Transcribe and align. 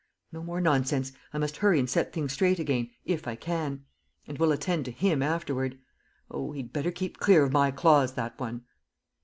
No 0.33 0.41
more 0.41 0.59
nonsense.... 0.59 1.11
I 1.31 1.37
must 1.37 1.57
hurry 1.57 1.77
and 1.77 1.87
set 1.87 2.11
things 2.11 2.33
straight 2.33 2.57
again, 2.57 2.89
if 3.05 3.27
I 3.27 3.35
can.... 3.35 3.85
And 4.25 4.35
we'll 4.39 4.51
attend 4.51 4.85
to 4.85 4.91
'him' 4.91 5.21
afterward.... 5.21 5.77
Oh, 6.31 6.53
he'd 6.53 6.73
better 6.73 6.89
keep 6.89 7.19
clear 7.19 7.43
of 7.43 7.53
my 7.53 7.69
claws, 7.69 8.13
that 8.13 8.39
one!" 8.39 8.63